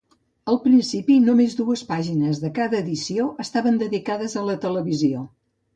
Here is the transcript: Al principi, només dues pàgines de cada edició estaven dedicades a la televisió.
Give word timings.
Al 0.51 0.55
principi, 0.63 1.17
només 1.25 1.53
dues 1.61 1.85
pàgines 1.91 2.41
de 2.47 2.53
cada 2.57 2.81
edició 2.81 3.29
estaven 3.47 3.81
dedicades 3.87 4.39
a 4.43 4.49
la 4.51 4.61
televisió. 4.69 5.25